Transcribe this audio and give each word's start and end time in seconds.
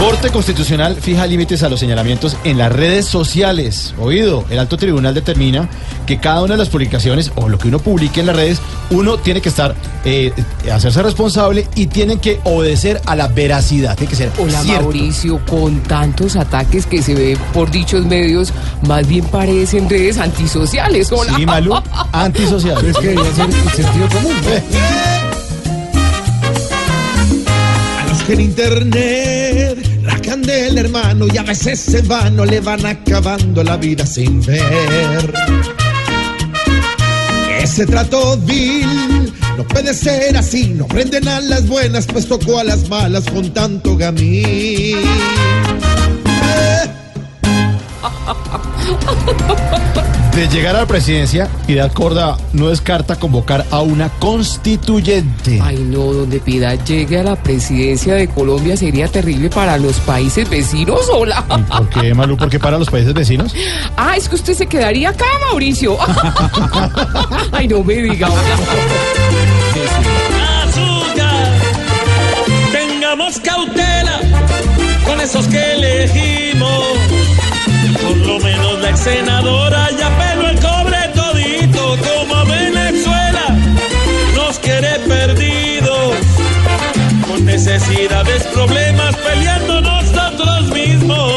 Corte 0.00 0.30
Constitucional 0.30 0.96
fija 0.96 1.26
límites 1.26 1.62
a 1.62 1.68
los 1.68 1.78
señalamientos 1.78 2.34
en 2.44 2.56
las 2.56 2.72
redes 2.72 3.04
sociales. 3.04 3.94
Oído, 3.98 4.46
el 4.48 4.58
alto 4.58 4.78
tribunal 4.78 5.12
determina 5.12 5.68
que 6.06 6.18
cada 6.18 6.40
una 6.40 6.54
de 6.54 6.58
las 6.58 6.70
publicaciones 6.70 7.30
o 7.34 7.50
lo 7.50 7.58
que 7.58 7.68
uno 7.68 7.80
publique 7.80 8.20
en 8.20 8.26
las 8.26 8.34
redes, 8.34 8.62
uno 8.88 9.18
tiene 9.18 9.42
que 9.42 9.50
estar, 9.50 9.74
eh, 10.06 10.32
hacerse 10.72 11.02
responsable 11.02 11.68
y 11.74 11.88
tiene 11.88 12.16
que 12.16 12.40
obedecer 12.44 13.02
a 13.04 13.14
la 13.14 13.28
veracidad. 13.28 13.94
Tiene 13.94 14.08
que 14.08 14.16
ser 14.16 14.32
Hola 14.38 14.62
cierto. 14.62 14.84
Mauricio, 14.84 15.44
con 15.44 15.82
tantos 15.82 16.34
ataques 16.34 16.86
que 16.86 17.02
se 17.02 17.14
ven 17.14 17.36
por 17.52 17.70
dichos 17.70 18.06
medios, 18.06 18.54
más 18.88 19.06
bien 19.06 19.26
parecen 19.26 19.90
redes 19.90 20.16
antisociales. 20.16 21.12
Hola. 21.12 21.34
Sí, 21.36 21.44
Malú, 21.44 21.74
antisocial. 22.12 22.82
Es 22.86 22.96
que 22.96 23.08
debería 23.08 23.34
ser 23.34 23.50
el 23.50 23.70
sentido 23.70 24.08
común. 24.08 24.32
A 27.98 28.08
los 28.08 28.22
que 28.26 28.32
en 28.32 28.40
internet 28.40 29.89
candela, 30.30 30.82
hermano, 30.82 31.26
y 31.26 31.36
a 31.36 31.42
veces 31.42 31.80
se 31.80 32.02
van, 32.02 32.36
no 32.36 32.44
le 32.44 32.60
van 32.60 32.86
acabando 32.86 33.64
la 33.64 33.76
vida 33.76 34.06
sin 34.06 34.40
ver. 34.40 35.34
Ese 37.60 37.84
trato 37.84 38.36
vil 38.36 39.32
no 39.56 39.66
puede 39.66 39.92
ser 39.92 40.36
así, 40.36 40.68
no 40.68 40.86
prenden 40.86 41.26
a 41.26 41.40
las 41.40 41.66
buenas, 41.66 42.06
pues 42.06 42.28
tocó 42.28 42.60
a 42.60 42.64
las 42.64 42.88
malas 42.88 43.24
con 43.24 43.52
tanto 43.52 43.96
gamín. 43.96 44.98
De 50.40 50.48
llegar 50.48 50.74
a 50.74 50.78
la 50.78 50.86
presidencia, 50.86 51.50
Piedad 51.66 51.92
Corda 51.92 52.38
no 52.54 52.70
descarta 52.70 53.16
convocar 53.16 53.66
a 53.70 53.82
una 53.82 54.08
constituyente. 54.08 55.60
Ay, 55.62 55.76
no, 55.76 56.14
donde 56.14 56.40
Piedad 56.40 56.82
llegue 56.82 57.18
a 57.18 57.22
la 57.22 57.36
presidencia 57.36 58.14
de 58.14 58.26
Colombia 58.26 58.74
sería 58.74 59.06
terrible 59.06 59.50
para 59.50 59.76
los 59.76 59.96
países 60.00 60.48
vecinos. 60.48 61.10
Hola. 61.12 61.44
¿Por 61.68 61.90
qué, 61.90 62.14
Malú? 62.14 62.38
¿Por 62.38 62.48
qué 62.48 62.58
para 62.58 62.78
los 62.78 62.88
países 62.88 63.12
vecinos? 63.12 63.54
Ah, 63.98 64.16
es 64.16 64.30
que 64.30 64.36
usted 64.36 64.54
se 64.54 64.66
quedaría 64.66 65.10
acá, 65.10 65.26
Mauricio. 65.50 65.98
Ay, 67.52 67.68
no 67.68 67.84
me 67.84 67.96
diga. 67.96 68.30
hola. 68.30 68.40
azúcar. 70.62 71.60
Tengamos 72.72 73.38
cautela 73.40 74.20
con 75.04 75.20
esos 75.20 75.46
que 75.48 75.74
elegimos. 75.74 76.84
Por 78.02 78.16
lo 78.16 78.38
menos 78.38 78.80
la 78.80 78.96
senadora 78.96 79.89
necesidades, 87.80 88.42
problemas, 88.44 89.16
peleando 89.16 89.80
nosotros 89.80 90.70
mismos. 90.72 91.32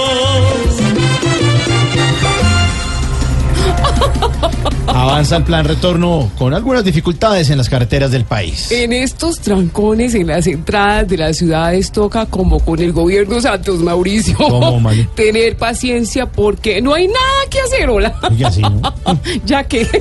Avanza 4.88 5.38
el 5.38 5.44
plan 5.44 5.66
retorno 5.66 6.30
con 6.38 6.54
algunas 6.54 6.84
dificultades 6.84 7.50
en 7.50 7.58
las 7.58 7.68
carreteras 7.70 8.12
del 8.12 8.26
país. 8.26 8.72
En 8.72 8.94
estos 8.94 9.40
trancones 9.40 10.14
en 10.14 10.28
las 10.28 10.46
entradas 10.48 11.08
de 11.08 11.18
las 11.18 11.38
ciudades 11.38 11.92
toca 11.92 12.26
como 12.28 12.60
con 12.60 12.80
el 12.80 12.92
gobierno 12.92 13.42
Santos 13.42 13.80
Mauricio. 13.80 14.38
Tener 15.16 15.58
paciencia 15.58 16.26
porque 16.28 16.82
no 16.82 16.94
hay 16.94 17.08
nada 17.08 17.50
que 17.50 17.60
hacer, 17.60 17.90
hola. 17.90 18.14
Oye, 18.30 18.46
así, 18.46 18.62
¿no? 18.62 18.82
ya 19.46 19.64
que 19.64 19.84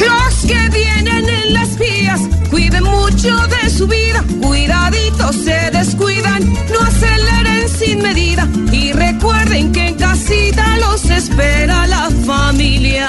Los 0.00 0.34
que 0.46 0.68
vienen 0.70 0.93
de 3.64 3.70
su 3.70 3.86
vida, 3.86 4.22
cuidaditos 4.42 5.36
se 5.36 5.70
descuidan, 5.70 6.42
no 6.70 6.80
aceleren 6.80 7.68
sin 7.68 8.02
medida 8.02 8.46
y 8.70 8.92
recuerden 8.92 9.72
que 9.72 9.88
en 9.88 9.94
casita 9.94 10.76
los 10.78 11.04
espera 11.06 11.86
la 11.86 12.10
familia. 12.26 13.08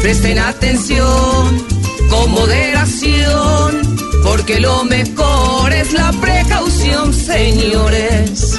Presten 0.00 0.38
atención, 0.40 1.64
con 2.10 2.32
moderación, 2.32 3.96
porque 4.24 4.58
lo 4.60 4.84
mejor 4.84 5.72
es 5.72 5.92
la 5.92 6.10
precaución, 6.20 7.12
señores. 7.14 8.58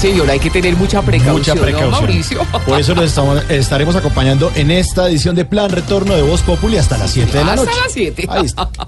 Señor, 0.00 0.30
hay 0.30 0.38
que 0.38 0.50
tener 0.50 0.74
mucha 0.76 1.02
precaución, 1.02 1.36
Mucha 1.38 1.54
¿no, 1.54 1.62
precaución. 1.62 1.90
Mauricio. 1.90 2.40
Por 2.66 2.80
eso 2.80 2.94
los 2.94 3.04
estamos- 3.04 3.42
estaremos 3.48 3.94
acompañando 3.96 4.50
en 4.54 4.70
esta 4.70 5.08
edición 5.08 5.34
de 5.36 5.44
Plan 5.44 5.70
Retorno 5.70 6.14
de 6.14 6.22
Voz 6.22 6.42
Populi 6.42 6.76
hasta 6.78 6.96
las 6.98 7.10
7 7.10 7.38
de 7.38 7.44
la 7.44 7.52
Hasta 7.52 7.64
noche. 7.66 7.78
las 7.84 7.92
7. 7.92 8.26
Ahí 8.28 8.46
está. 8.46 8.68